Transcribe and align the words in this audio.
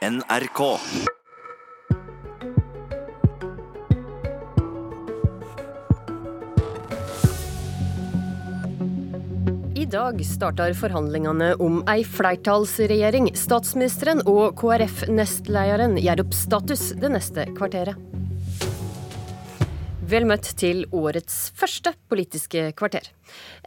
NRK. 0.00 0.60
I 9.76 9.84
dag 9.84 10.24
starter 10.24 10.72
forhandlingene 10.72 11.50
om 11.60 11.82
ei 11.84 12.00
flertallsregjering. 12.08 13.28
Statsministeren 13.36 14.24
og 14.24 14.56
KrF-nestlederen 14.62 16.00
gjør 16.00 16.24
opp 16.24 16.32
status 16.46 16.94
det 16.96 17.12
neste 17.12 17.44
kvarteret. 17.52 18.09
Vel 20.10 20.24
møtt 20.26 20.48
til 20.58 20.80
årets 20.96 21.52
første 21.54 21.92
Politiske 22.10 22.72
kvarter. 22.74 23.04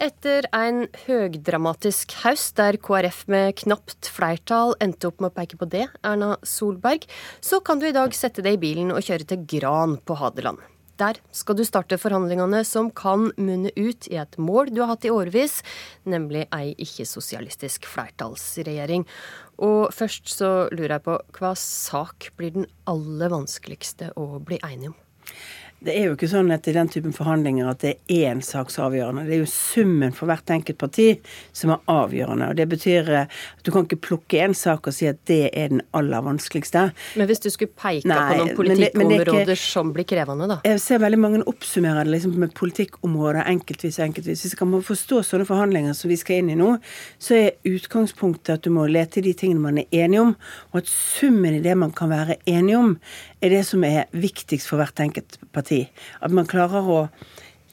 Etter 0.02 0.44
en 0.52 0.90
høgdramatisk 1.06 2.12
høst 2.20 2.58
der 2.58 2.76
KrF 2.84 3.22
med 3.32 3.54
knapt 3.62 4.10
flertall 4.12 4.74
endte 4.84 5.08
opp 5.08 5.24
med 5.24 5.32
å 5.32 5.36
peke 5.38 5.60
på 5.62 5.70
det, 5.72 5.86
Erna 6.04 6.34
Solberg, 6.44 7.06
så 7.40 7.62
kan 7.64 7.80
du 7.80 7.88
i 7.88 7.96
dag 7.96 8.12
sette 8.18 8.44
deg 8.44 8.58
i 8.58 8.60
bilen 8.66 8.92
og 8.92 9.06
kjøre 9.08 9.30
til 9.30 9.46
Gran 9.54 9.96
på 10.04 10.18
Hadeland. 10.20 10.60
Der 11.00 11.22
skal 11.32 11.56
du 11.56 11.64
starte 11.64 12.02
forhandlingene 12.02 12.60
som 12.68 12.92
kan 12.92 13.30
munne 13.40 13.72
ut 13.78 14.10
i 14.12 14.20
et 14.20 14.36
mål 14.36 14.74
du 14.74 14.84
har 14.84 14.92
hatt 14.92 15.08
i 15.08 15.14
årevis, 15.14 15.62
nemlig 16.04 16.50
ei 16.52 16.74
ikke-sosialistisk 16.76 17.88
flertallsregjering. 17.88 19.08
Og 19.64 19.96
først 19.96 20.36
så 20.36 20.52
lurer 20.76 20.98
jeg 20.98 21.08
på, 21.08 21.18
hva 21.40 21.56
sak 21.56 22.34
blir 22.36 22.58
den 22.60 22.70
aller 22.90 23.32
vanskeligste 23.32 24.12
å 24.20 24.44
bli 24.44 24.60
enig 24.60 24.92
om? 24.92 25.00
Det 25.84 25.92
er 25.92 26.06
jo 26.08 26.14
ikke 26.16 26.30
sånn 26.32 26.52
at 26.56 26.68
i 26.72 26.74
den 26.76 26.88
typen 26.92 27.12
forhandlinger 27.16 27.68
at 27.68 27.82
det 27.84 27.90
er 28.08 28.30
én 28.32 28.42
sak 28.46 28.70
som 28.72 28.86
er 28.86 28.88
avgjørende. 28.88 29.26
Det 29.28 29.36
er 29.36 29.42
jo 29.42 29.50
summen 29.52 30.14
for 30.16 30.32
hvert 30.32 30.54
enkelt 30.56 30.78
parti 30.80 31.08
som 31.52 31.74
er 31.76 31.82
avgjørende. 31.92 32.48
og 32.54 32.60
Det 32.60 32.68
betyr 32.72 33.10
at 33.24 33.34
du 33.68 33.72
kan 33.74 33.84
ikke 33.84 34.00
plukke 34.08 34.40
én 34.46 34.56
sak 34.56 34.88
og 34.88 34.96
si 34.96 35.10
at 35.12 35.20
det 35.28 35.50
er 35.52 35.74
den 35.74 35.82
aller 35.92 36.24
vanskeligste. 36.24 36.86
Men 37.20 37.28
hvis 37.28 37.44
du 37.44 37.50
skulle 37.52 37.74
peke 37.76 38.08
Nei, 38.08 38.20
på 38.30 38.40
noen 38.40 38.54
politikkområder 38.62 39.60
som 39.60 39.92
blir 39.96 40.08
krevende, 40.08 40.48
da? 40.54 40.60
Jeg 40.68 40.80
ser 40.86 41.04
veldig 41.04 41.20
mange 41.20 41.44
oppsummere 41.52 42.06
det 42.06 42.16
liksom 42.16 42.38
med 42.40 42.56
politikkområder 42.56 43.44
enkeltvis 43.44 44.00
og 44.00 44.08
enkeltvis. 44.08 44.46
Hvis 44.48 44.56
vi 44.60 44.70
må 44.70 44.80
forstå 44.88 45.20
sånne 45.28 45.50
forhandlinger 45.50 45.98
som 45.98 46.14
vi 46.14 46.20
skal 46.22 46.40
inn 46.40 46.54
i 46.56 46.58
nå, 46.60 46.78
så 47.20 47.42
er 47.42 47.74
utgangspunktet 47.74 48.56
at 48.56 48.64
du 48.64 48.72
må 48.72 48.88
lete 48.88 49.20
i 49.20 49.28
de 49.28 49.36
tingene 49.36 49.68
man 49.68 49.84
er 49.84 49.92
enige 50.06 50.24
om, 50.30 50.34
og 50.72 50.80
at 50.80 50.92
summen 50.92 51.60
i 51.60 51.64
det 51.64 51.76
man 51.80 51.92
kan 51.92 52.12
være 52.14 52.40
enige 52.48 52.80
om, 52.80 52.96
er 53.44 53.52
det 53.52 53.64
som 53.68 53.84
er 53.84 54.08
viktigst 54.16 54.70
for 54.70 54.80
hvert 54.80 55.02
enkelt 55.04 55.38
parti. 55.56 55.84
At 56.24 56.32
man 56.32 56.48
klarer 56.50 56.88
å 56.88 57.02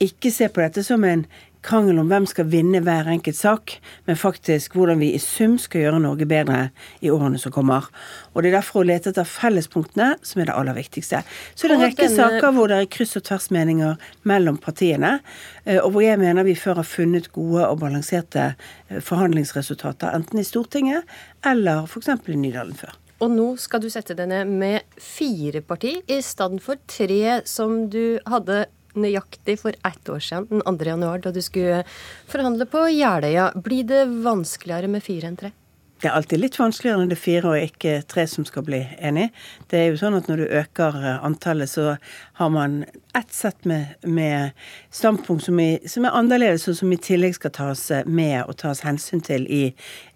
ikke 0.01 0.33
se 0.33 0.49
på 0.49 0.63
dette 0.63 0.83
som 0.85 1.05
en 1.05 1.27
krangel 1.65 1.99
om 2.01 2.09
hvem 2.09 2.25
skal 2.29 2.49
vinne 2.49 2.81
hver 2.85 3.09
enkelt 3.13 3.37
sak, 3.37 3.75
men 4.07 4.17
faktisk 4.17 4.77
hvordan 4.79 5.01
vi 5.03 5.11
i 5.13 5.21
sum 5.21 5.59
skal 5.61 5.85
gjøre 5.85 6.01
Norge 6.01 6.25
bedre 6.29 6.61
i 7.05 7.11
årene 7.13 7.41
som 7.41 7.53
kommer. 7.53 7.91
Og 8.33 8.43
Det 8.43 8.51
er 8.51 8.57
derfor 8.57 8.81
å 8.81 8.87
lete 8.89 9.13
etter 9.13 9.29
fellespunktene 9.29 10.15
som 10.25 10.41
er 10.41 10.49
det 10.49 10.57
aller 10.57 10.79
viktigste. 10.79 11.21
Så 11.55 11.67
er 11.67 11.75
det 11.75 11.77
en 11.77 11.85
rekke 11.85 12.07
denne... 12.07 12.17
saker 12.17 12.57
hvor 12.57 12.73
det 12.73 12.81
er 12.81 12.91
kryss 12.97 13.13
og 13.21 13.27
tversmeninger 13.29 14.09
mellom 14.31 14.57
partiene, 14.63 15.19
eh, 15.67 15.83
og 15.83 15.93
hvor 15.93 16.07
jeg 16.07 16.23
mener 16.23 16.49
vi 16.49 16.57
før 16.57 16.81
har 16.81 16.89
funnet 16.89 17.29
gode 17.37 17.69
og 17.69 17.83
balanserte 17.85 18.55
eh, 18.55 19.05
forhandlingsresultater, 19.05 20.17
enten 20.17 20.41
i 20.41 20.49
Stortinget 20.49 21.21
eller 21.45 21.85
f.eks. 21.85 22.15
i 22.25 22.41
Nydalen 22.41 22.77
før. 22.81 22.97
Og 23.21 23.33
nå 23.33 23.47
skal 23.61 23.83
du 23.83 23.91
sette 23.93 24.17
deg 24.17 24.31
ned 24.31 24.49
med 24.49 25.01
fire 25.01 25.61
parti 25.61 25.99
i 26.09 26.21
stedet 26.25 26.63
for 26.65 26.81
tre 26.89 27.41
som 27.49 27.83
du 27.93 28.19
hadde 28.29 28.65
nøyaktig 28.99 29.59
for 29.61 29.77
ett 29.87 30.09
år 30.11 30.23
siden, 30.25 30.49
den 30.51 30.79
2. 30.81 30.89
januar, 30.89 31.21
da 31.23 31.31
du 31.31 31.41
skulle 31.45 31.85
forhandle 32.31 32.67
på 32.67 32.89
Jeløya. 32.91 33.53
Blir 33.55 33.85
det 33.87 34.07
vanskeligere 34.25 34.91
med 34.91 35.05
fire 35.05 35.31
enn 35.31 35.39
tre? 35.39 35.53
Det 36.01 36.09
er 36.09 36.17
alltid 36.17 36.41
litt 36.41 36.57
vanskeligere 36.57 37.03
når 37.03 37.11
det 37.11 37.17
er 37.19 37.21
fire 37.21 37.51
og 37.51 37.61
ikke 37.61 37.95
tre 38.09 38.25
som 38.31 38.47
skal 38.49 38.65
bli 38.65 38.81
enig. 39.05 39.27
Det 39.69 39.83
er 39.83 39.91
jo 39.91 39.99
sånn 40.01 40.17
at 40.17 40.31
når 40.31 40.41
du 40.41 40.55
øker 40.63 40.97
antallet, 41.21 41.69
så 41.69 41.99
har 42.41 42.53
man 42.55 42.81
ett 43.19 43.33
sett 43.33 43.65
med, 43.65 43.87
med 44.03 44.51
standpunkt 44.91 45.45
som, 45.45 45.79
som, 45.87 46.05
er 46.05 46.19
annerledes, 46.19 46.69
og 46.69 46.77
som 46.79 46.93
i 46.93 47.01
tillegg 47.01 47.35
skal 47.39 47.55
tas 47.57 47.89
med 48.07 48.45
og 48.45 48.57
tas 48.63 48.85
hensyn 48.87 49.23
til 49.25 49.47
i, 49.51 49.65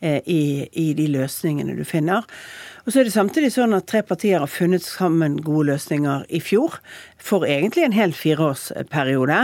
eh, 0.01 0.21
i, 0.27 0.69
i 0.73 0.93
de 0.95 1.09
løsningene 1.17 1.77
du 1.79 1.85
finner. 1.89 2.29
Og 2.85 2.93
så 2.93 3.01
er 3.01 3.09
det 3.09 3.15
samtidig 3.15 3.49
sånn 3.55 3.73
at 3.73 3.87
tre 3.89 4.03
partier 4.05 4.43
har 4.43 4.51
funnet 4.51 4.85
sammen 4.85 5.39
gode 5.41 5.71
løsninger 5.71 6.27
i 6.37 6.41
fjor 6.45 6.77
for 7.25 7.47
egentlig 7.49 7.87
en 7.87 7.97
hel 7.97 8.13
fireårsperiode. 8.13 9.39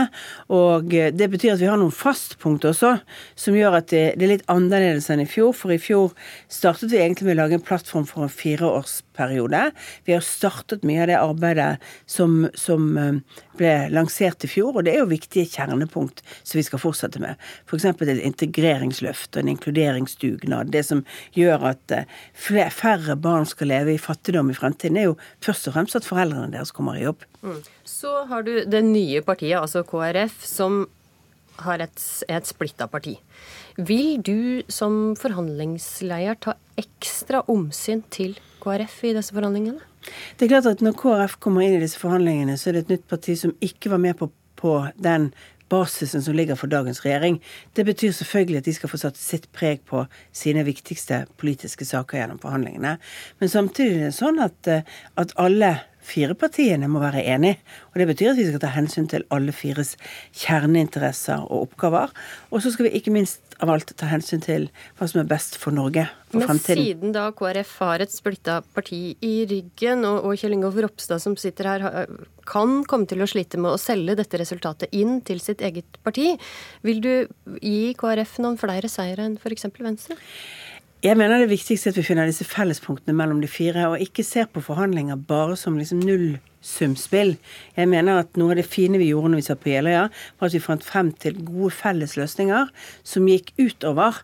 Og 0.53 0.93
det 1.17 1.29
betyr 1.33 1.55
at 1.55 1.63
vi 1.63 1.69
har 1.71 1.79
noen 1.81 1.95
fastpunkt 1.95 2.67
også, 2.69 2.93
som 3.33 3.57
gjør 3.57 3.79
at 3.79 3.89
det, 3.89 4.03
det, 4.19 4.27
er 4.27 4.33
litt 4.35 4.51
annerledes 4.51 5.09
enn 5.09 5.23
i 5.23 5.29
fjor. 5.29 5.55
For 5.57 5.73
i 5.73 5.79
fjor 5.81 6.13
startet 6.53 6.93
vi 6.93 7.01
egentlig 7.01 7.31
med 7.31 7.39
å 7.39 7.41
lage 7.41 7.57
en 7.57 7.65
plattform 7.65 8.05
for 8.09 8.27
en 8.27 8.35
fireårsperiode. 8.35 9.63
Vi 10.05 10.13
har 10.13 10.25
startet 10.25 10.85
mye 10.85 11.01
av 11.01 11.09
det 11.09 11.17
arbeidet 11.17 11.71
som, 12.05 12.43
som 12.53 12.91
eh, 13.01 13.41
ble 13.57 13.71
lansert 13.91 14.45
i 14.45 14.49
fjor, 14.49 14.77
og 14.77 14.85
det 14.85 14.95
er 14.95 15.01
jo 15.01 15.09
viktige 15.11 15.49
kjernepunkt 15.49 16.23
som 16.41 16.59
vi 16.59 16.65
skal 16.67 16.81
fortsette 16.81 17.21
med. 17.23 17.39
F.eks. 17.67 17.87
et 17.89 18.23
integreringsløft 18.29 19.35
og 19.35 19.43
en 19.43 19.51
inkluderingsdugnad. 19.55 20.71
Det 20.73 20.83
som 20.87 21.03
gjør 21.37 21.67
at 21.73 21.95
eh, 21.95 22.21
færre 22.71 23.17
barn 23.19 23.47
skal 23.49 23.71
leve 23.73 23.95
i 23.95 24.01
fattigdom 24.01 24.51
i 24.51 24.57
fremtiden, 24.57 24.97
er 24.97 25.11
jo 25.11 25.19
først 25.43 25.69
og 25.69 25.77
fremst 25.77 25.99
at 25.99 26.07
foreldrene 26.07 26.53
deres 26.55 26.73
kommer 26.75 26.99
i 26.99 27.05
jobb. 27.05 27.27
Mm. 27.41 27.61
Så 27.87 28.15
har 28.29 28.47
du 28.47 28.53
det 28.69 28.83
nye 28.87 29.21
partiet, 29.25 29.59
altså 29.59 29.83
KrF, 29.87 30.41
som 30.47 30.85
har 31.61 31.83
et, 31.83 32.03
et 32.31 32.47
splitta 32.47 32.87
parti. 32.89 33.17
Vil 33.77 34.19
du 34.23 34.63
som 34.71 35.13
forhandlingsleder 35.19 36.39
ta 36.41 36.57
ekstra 36.79 37.43
omsyn 37.51 38.03
til 38.13 38.37
KrF 38.63 39.01
i 39.09 39.15
disse 39.17 39.35
forhandlingene? 39.35 39.90
Det 40.37 40.45
er 40.45 40.53
klart 40.55 40.69
at 40.69 40.81
Når 40.81 40.97
KrF 40.97 41.39
kommer 41.39 41.65
inn 41.65 41.77
i 41.77 41.83
disse 41.83 41.99
forhandlingene, 42.01 42.57
så 42.57 42.69
er 42.69 42.79
det 42.79 42.85
et 42.85 42.93
nytt 42.95 43.09
parti 43.11 43.35
som 43.37 43.55
ikke 43.61 43.91
var 43.93 44.01
med 44.01 44.17
på, 44.19 44.31
på 44.57 44.77
den 44.97 45.31
basisen 45.71 46.23
som 46.23 46.35
ligger 46.35 46.57
for 46.59 46.71
dagens 46.71 46.99
regjering. 47.05 47.39
Det 47.75 47.85
betyr 47.87 48.11
selvfølgelig 48.11 48.57
at 48.57 48.67
de 48.67 48.73
skal 48.75 48.91
få 48.91 48.99
satt 48.99 49.19
sitt 49.19 49.47
preg 49.55 49.83
på 49.87 50.03
sine 50.35 50.65
viktigste 50.67 51.23
politiske 51.39 51.87
saker 51.87 52.19
gjennom 52.19 52.41
forhandlingene. 52.43 52.97
Men 53.39 53.53
samtidig 53.53 54.01
er 54.01 54.09
det 54.09 54.17
sånn 54.17 54.41
at, 54.43 54.59
eh, 54.67 54.83
at 55.21 55.31
alle 55.39 55.77
fire 56.01 56.35
partiene 56.37 56.89
må 56.91 57.01
være 57.03 57.23
enige. 57.33 57.59
Og 57.91 58.01
Det 58.01 58.07
betyr 58.09 58.31
at 58.31 58.39
vi 58.39 58.47
skal 58.49 58.63
ta 58.63 58.71
hensyn 58.73 59.07
til 59.11 59.25
alle 59.31 59.53
fires 59.55 59.95
kjerneinteresser 60.33 61.45
og 61.47 61.67
oppgaver. 61.69 62.11
Og 62.51 62.63
så 62.63 62.73
skal 62.73 62.89
vi 62.89 62.95
ikke 62.97 63.13
minst 63.13 63.41
av 63.61 63.69
alt 63.69 63.93
ta 63.97 64.09
hensyn 64.09 64.41
til 64.41 64.67
hva 64.97 65.07
som 65.09 65.21
er 65.21 65.29
best 65.29 65.57
for 65.61 65.75
Norge 65.75 66.07
for 66.31 66.41
Men 66.41 66.49
fremtiden. 66.49 66.81
Men 66.81 66.87
siden 66.87 67.13
da 67.15 67.27
KrF 67.37 67.75
har 67.83 68.03
et 68.03 68.13
splitta 68.13 68.61
parti 68.73 69.01
i 69.21 69.33
ryggen, 69.49 70.05
og, 70.07 70.25
og 70.25 70.39
Kjell 70.39 70.57
Ingolf 70.57 70.79
Ropstad 70.81 71.21
som 71.21 71.37
sitter 71.37 71.69
her, 71.69 72.07
kan 72.49 72.81
komme 72.89 73.09
til 73.09 73.21
å 73.21 73.29
slite 73.29 73.61
med 73.61 73.75
å 73.75 73.81
selge 73.81 74.17
dette 74.17 74.41
resultatet 74.41 74.97
inn 74.97 75.19
til 75.27 75.41
sitt 75.43 75.61
eget 75.61 76.01
parti, 76.05 76.33
vil 76.87 77.03
du 77.03 77.13
gi 77.61 77.93
KrF 77.99 78.39
noen 78.41 78.59
flere 78.61 78.89
seire 78.91 79.29
enn 79.29 79.37
f.eks. 79.37 79.69
Venstre? 79.77 80.17
Jeg 81.01 81.17
mener 81.17 81.39
det 81.41 81.49
viktigste 81.49 81.89
er 81.89 81.95
at 81.95 81.97
vi 81.97 82.03
finner 82.05 82.27
disse 82.29 82.45
fellespunktene 82.45 83.15
mellom 83.17 83.39
de 83.41 83.47
fire, 83.49 83.87
og 83.89 84.03
ikke 84.03 84.21
ser 84.21 84.45
på 84.53 84.61
forhandlinger 84.61 85.17
bare 85.25 85.55
som 85.57 85.79
liksom 85.79 86.03
nullsumspill. 86.05 87.31
Jeg 87.73 87.89
mener 87.89 88.19
at 88.21 88.37
noe 88.37 88.53
av 88.53 88.59
det 88.59 88.67
fine 88.69 89.01
vi 89.01 89.07
gjorde 89.09 89.31
når 89.33 89.41
vi 89.41 89.45
satt 89.47 89.63
på 89.63 89.71
Jeløya, 89.71 90.03
var 90.37 90.51
at 90.51 90.53
vi 90.53 90.61
fant 90.61 90.85
frem 90.85 91.09
til 91.23 91.39
gode 91.41 91.71
felles 91.73 92.13
løsninger 92.19 92.69
som 93.01 93.25
gikk 93.25 93.49
utover 93.57 94.21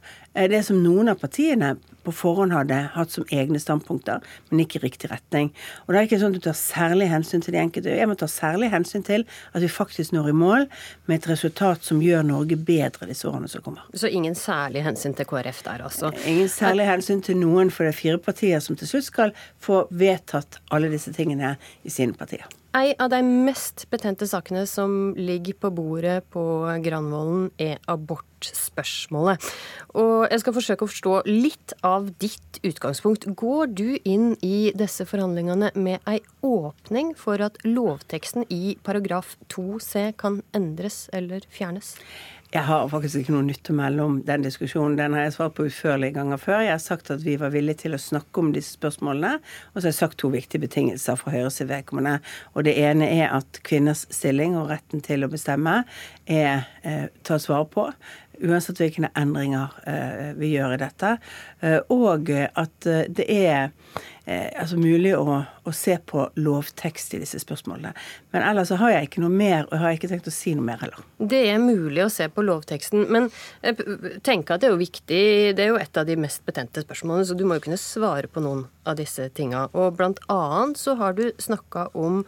det 0.54 0.62
som 0.68 0.78
noen 0.84 1.10
av 1.10 1.18
partiene 1.18 1.74
på 2.08 2.16
forhånd 2.16 2.56
hadde 2.56 2.80
hatt 2.96 3.14
som 3.14 3.28
egne 3.34 3.60
standpunkter, 3.62 4.24
men 4.50 4.64
ikke 4.64 4.80
i 4.80 4.86
riktig 4.88 5.12
retning. 5.12 5.52
Og 5.86 5.94
det 5.94 6.00
er 6.00 6.10
ikke 6.10 6.22
sånn 6.22 6.36
at 6.36 6.40
du 6.40 6.48
tar 6.48 6.58
særlig 6.60 7.10
hensyn 7.12 7.44
til 7.44 7.56
de 7.56 7.62
enkelte. 7.62 7.96
Jeg 8.00 8.10
må 8.10 8.18
ta 8.20 8.30
særlig 8.32 8.72
hensyn 8.74 9.06
til 9.08 9.26
at 9.54 9.64
vi 9.64 9.72
faktisk 9.72 10.16
når 10.16 10.32
i 10.32 10.38
mål 10.38 10.68
med 11.10 11.20
et 11.20 11.30
resultat 11.32 11.86
som 11.88 12.02
gjør 12.04 12.26
Norge 12.28 12.60
bedre 12.70 13.10
disse 13.10 13.28
årene 13.30 13.52
som 13.52 13.66
kommer. 13.66 13.88
Så 13.98 14.12
ingen 14.12 14.38
særlig 14.38 14.86
hensyn 14.88 15.16
til 15.18 15.28
KrF 15.30 15.64
der, 15.68 15.84
altså? 15.88 16.14
Ingen 16.26 16.52
særlig 16.52 16.88
hensyn 16.88 17.24
til 17.26 17.40
noen, 17.42 17.72
for 17.74 17.86
det 17.88 17.96
er 17.96 18.02
fire 18.02 18.22
partier 18.22 18.64
som 18.64 18.80
til 18.80 18.90
slutt 18.90 19.10
skal 19.10 19.36
få 19.64 19.86
vedtatt 19.92 20.62
alle 20.72 20.92
disse 20.94 21.14
tingene 21.16 21.56
i 21.84 21.94
sine 21.94 22.16
partier. 22.18 22.48
Ei 22.78 22.92
av 23.02 23.10
de 23.10 23.24
mest 23.26 23.88
betente 23.90 24.28
sakene 24.30 24.66
som 24.70 24.92
ligger 25.18 25.56
på 25.58 25.72
bordet 25.74 26.20
på 26.34 26.42
Granvolden, 26.84 27.48
er 27.58 27.80
abortspørsmålet. 27.90 29.42
Og 29.98 30.28
jeg 30.30 30.44
skal 30.44 30.56
forsøke 30.58 30.86
å 30.86 30.92
forstå 30.92 31.14
litt 31.26 31.74
av 31.88 31.97
ditt 32.06 32.60
utgangspunkt. 32.64 33.26
Går 33.38 33.74
du 33.78 33.98
inn 34.04 34.36
i 34.46 34.72
disse 34.78 35.06
forhandlingene 35.10 35.72
med 35.76 36.00
ei 36.10 36.20
åpning 36.46 37.14
for 37.18 37.42
at 37.44 37.60
lovteksten 37.66 38.48
i 38.54 38.78
paragraf 38.86 39.36
2c 39.54 40.12
kan 40.22 40.42
endres 40.58 41.06
eller 41.14 41.46
fjernes? 41.54 41.96
Jeg 42.48 42.64
har 42.64 42.86
faktisk 42.88 43.20
ikke 43.20 43.34
noe 43.36 43.44
nytt 43.44 43.68
å 43.74 43.74
melde 43.76 44.04
om 44.08 44.14
den 44.24 44.46
diskusjonen. 44.46 44.96
Den 44.96 45.18
har 45.18 45.26
jeg 45.26 45.34
svart 45.36 45.58
på 45.58 45.66
utførlige 45.68 46.16
ganger 46.16 46.40
før. 46.40 46.62
Jeg 46.64 46.72
har 46.72 46.80
sagt 46.80 47.10
at 47.12 47.26
vi 47.26 47.34
var 47.42 47.52
villige 47.52 47.82
til 47.82 47.98
å 47.98 48.00
snakke 48.00 48.40
om 48.40 48.54
disse 48.56 48.78
spørsmålene. 48.78 49.42
Og 49.74 49.76
så 49.76 49.84
har 49.84 49.92
jeg 49.92 49.98
sagt 49.98 50.20
to 50.22 50.32
viktige 50.32 50.64
betingelser 50.64 51.20
fra 51.20 51.34
Høyres 51.36 51.60
vedkommende. 51.68 52.22
Og 52.56 52.64
det 52.64 52.78
ene 52.80 53.10
er 53.18 53.36
at 53.36 53.60
kvinners 53.68 54.06
stilling 54.16 54.56
og 54.56 54.72
retten 54.72 55.04
til 55.04 55.28
å 55.28 55.32
bestemme 55.34 55.82
er 56.24 56.64
eh, 56.88 57.12
tas 57.28 57.50
vare 57.52 57.68
på. 57.74 57.90
Uansett 58.44 58.78
hvilke 58.82 59.10
endringer 59.18 59.74
eh, 59.90 60.34
vi 60.38 60.52
gjør 60.54 60.76
i 60.76 60.82
dette. 60.82 61.14
Eh, 61.66 61.80
og 61.94 62.30
at 62.30 62.88
eh, 62.90 63.06
det 63.10 63.26
er 63.34 63.70
altså 64.28 64.76
mulig 64.76 65.14
å, 65.16 65.38
å, 65.40 65.72
se 65.72 65.94
på 66.04 66.26
lovtekst 66.36 67.14
i 67.16 67.20
disse 67.22 67.40
spørsmålene. 67.40 67.94
Men 68.36 68.44
ellers 68.44 68.74
har 68.76 68.92
jeg 68.92 69.08
ikke 69.08 69.22
noe 69.24 69.32
mer, 69.32 69.62
og 69.70 69.80
har 69.80 69.94
jeg 69.94 70.02
ikke 70.02 70.10
tenkt 70.12 70.28
å 70.28 70.34
si 70.36 70.52
noe 70.58 70.68
mer 70.68 70.82
heller. 70.82 71.06
Det 71.32 71.40
er 71.48 71.62
mulig 71.64 72.04
å 72.04 72.10
se 72.12 72.28
på 72.28 72.44
lovteksten, 72.44 73.06
men 73.08 73.30
jeg 73.64 73.78
at 73.80 74.60
det 74.60 74.68
er 74.68 74.74
jo 74.74 74.82
viktig. 74.82 75.22
Det 75.56 75.64
er 75.64 75.72
jo 75.72 75.80
et 75.80 76.02
av 76.02 76.10
de 76.10 76.20
mest 76.20 76.44
betente 76.44 76.84
spørsmålene, 76.84 77.30
så 77.30 77.40
du 77.40 77.46
må 77.48 77.56
jo 77.56 77.70
kunne 77.70 77.80
svare 77.80 78.28
på 78.28 78.44
noen 78.44 78.66
av 78.84 79.00
disse 79.00 79.30
tinga. 79.32 79.70
Og 79.72 79.96
blant 79.96 80.20
annet 80.28 80.76
så 80.84 80.98
har 81.00 81.16
du 81.16 81.30
snakka 81.40 81.88
om 81.96 82.26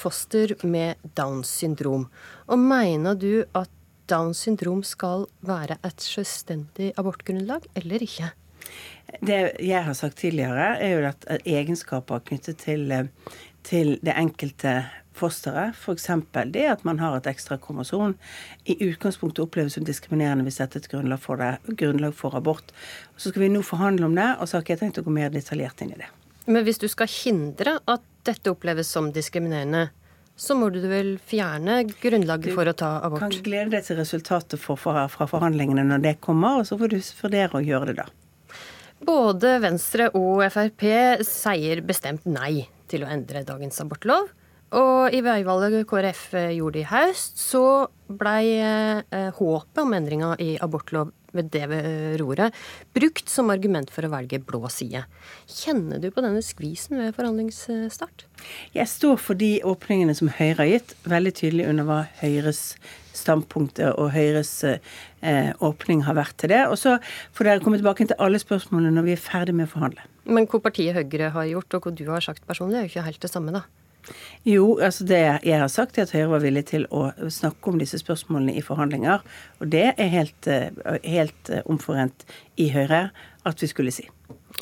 foster 0.00 0.54
med 0.64 1.02
Downs 1.18 1.50
syndrom. 1.58 2.06
Og 2.48 2.62
mener 2.62 3.18
du 3.20 3.42
at 3.58 3.68
Downs 4.10 4.44
syndrom 4.46 4.82
skal 4.86 5.26
være 5.46 5.78
et 5.86 6.02
selvstendig 6.02 6.92
abortgrunnlag, 7.00 7.66
eller 7.78 8.04
ikke? 8.06 8.30
Det 9.22 9.40
jeg 9.62 9.82
har 9.86 9.94
sagt 9.94 10.18
tidligere, 10.18 10.76
er 10.82 10.94
jo 10.94 11.08
at 11.08 11.26
egenskaper 11.46 12.22
knyttet 12.26 12.58
til, 12.64 12.90
til 13.66 13.96
det 14.02 14.14
enkelte 14.18 14.80
fosteret, 15.16 15.74
f.eks. 15.76 16.08
det 16.52 16.66
at 16.68 16.84
man 16.84 16.98
har 17.00 17.16
et 17.16 17.28
ekstra 17.30 17.56
kromosom, 17.62 18.16
i 18.64 18.76
utgangspunktet 18.88 19.44
oppleves 19.46 19.78
som 19.78 19.86
diskriminerende 19.86 20.44
hvis 20.46 20.60
dette 20.60 20.80
er 20.80 20.84
et 20.84 20.90
grunnlag 20.92 21.22
for, 21.22 21.40
det, 21.40 21.76
grunnlag 21.80 22.14
for 22.14 22.36
abort. 22.36 22.74
Så 23.16 23.32
skal 23.32 23.46
vi 23.46 23.52
nå 23.54 23.62
forhandle 23.64 24.08
om 24.08 24.16
det, 24.18 24.28
og 24.36 24.48
så 24.48 24.58
har 24.58 24.66
ikke 24.66 24.76
jeg 24.76 24.84
tenkt 24.84 25.00
å 25.00 25.06
gå 25.06 25.14
mer 25.14 25.32
detaljert 25.32 25.80
inn 25.82 25.94
i 25.94 26.00
det. 26.02 26.10
Men 26.46 26.66
hvis 26.66 26.78
du 26.82 26.86
skal 26.90 27.10
hindre 27.10 27.78
at 27.90 28.04
dette 28.26 28.52
oppleves 28.52 28.90
som 28.92 29.08
diskriminerende, 29.14 29.88
så 30.36 30.54
må 30.58 30.68
du 30.68 30.82
vel 30.84 31.14
fjerne 31.24 31.78
grunnlaget 31.88 32.52
for 32.52 32.68
å 32.68 32.74
ta 32.76 32.90
abort? 33.06 33.24
Du 33.24 33.38
kan 33.38 33.44
glede 33.46 33.72
deg 33.72 33.86
til 33.86 33.96
resultatet 33.96 34.60
fra 34.60 35.06
forhandlingene 35.08 35.86
når 35.88 36.04
det 36.04 36.14
kommer, 36.24 36.60
og 36.60 36.68
så 36.68 36.76
får 36.76 36.92
du 36.92 36.98
vurdere 37.22 37.56
å 37.56 37.64
gjøre 37.64 37.90
det 37.90 37.98
da. 38.02 38.08
Både 39.06 39.56
Venstre 39.60 40.10
og 40.16 40.42
Frp 40.52 40.84
sier 41.24 41.82
bestemt 41.84 42.24
nei 42.28 42.66
til 42.88 43.04
å 43.04 43.10
endre 43.12 43.44
dagens 43.48 43.80
abortlov. 43.84 44.28
Og 44.74 45.14
i 45.14 45.20
veivalget 45.22 45.86
KrF 45.86 46.24
gjorde 46.56 46.80
i 46.80 46.88
høst, 46.90 47.38
så 47.38 47.86
blei 48.10 48.56
eh, 48.58 49.30
håpet 49.36 49.82
om 49.82 49.94
endringa 49.94 50.34
i 50.42 50.56
abortlov 50.62 51.12
ved 51.36 51.50
det 51.52 51.66
ved 51.70 52.16
roret 52.20 52.54
brukt 52.96 53.30
som 53.30 53.50
argument 53.52 53.90
for 53.92 54.06
å 54.06 54.10
velge 54.12 54.40
blå 54.42 54.66
side. 54.72 55.04
Kjenner 55.50 56.00
du 56.02 56.08
på 56.14 56.24
denne 56.24 56.42
skvisen 56.44 56.98
ved 57.00 57.14
forhandlingsstart? 57.16 58.26
Jeg 58.76 58.90
står 58.90 59.20
for 59.22 59.38
de 59.38 59.58
åpningene 59.66 60.16
som 60.16 60.32
Høyre 60.32 60.58
har 60.62 60.70
gitt, 60.70 60.96
veldig 61.06 61.34
tydelig 61.36 61.68
under 61.70 61.88
hva 61.88 62.00
Høyres 62.22 62.62
standpunktet 63.16 63.94
og 63.94 64.10
Høyres 64.16 64.52
eh, 64.66 65.52
åpning 65.64 66.04
har 66.08 66.18
vært 66.18 66.36
til 66.42 66.52
det. 66.52 66.64
Og 66.72 66.78
så 66.80 66.98
får 67.36 67.50
dere 67.50 67.64
komme 67.64 67.80
tilbake 67.80 68.08
til 68.08 68.18
alle 68.22 68.40
spørsmålene 68.42 68.94
når 68.96 69.08
vi 69.08 69.16
er 69.16 69.24
ferdig 69.24 69.56
med 69.56 69.70
å 69.70 69.74
forhandle. 69.76 70.06
Men 70.26 70.48
hva 70.50 70.62
partiet 70.62 70.96
Høyre 70.96 71.32
har 71.36 71.50
gjort, 71.52 71.78
og 71.78 71.86
hva 71.86 71.96
du 71.96 72.06
har 72.10 72.24
sagt 72.24 72.46
personlig, 72.48 72.80
er 72.80 72.88
jo 72.88 72.96
ikke 72.96 73.08
helt 73.08 73.22
det 73.22 73.32
samme, 73.32 73.54
da. 73.54 73.66
Jo, 74.46 74.78
altså 74.78 75.06
det 75.08 75.22
jeg 75.46 75.58
har 75.58 75.70
sagt, 75.72 75.98
er 75.98 76.06
at 76.06 76.14
Høyre 76.14 76.32
var 76.36 76.44
villig 76.44 76.66
til 76.70 76.86
å 76.94 77.08
snakke 77.32 77.72
om 77.72 77.80
disse 77.80 77.98
spørsmålene 78.02 78.54
i 78.56 78.64
forhandlinger. 78.64 79.24
Og 79.60 79.72
det 79.72 79.88
er 79.96 80.12
helt, 80.12 80.46
eh, 80.46 80.70
helt 81.02 81.50
eh, 81.50 81.64
omforent 81.66 82.26
i 82.56 82.70
Høyre 82.74 83.08
at 83.46 83.62
vi 83.62 83.70
skulle 83.70 83.94
si. 83.94 84.06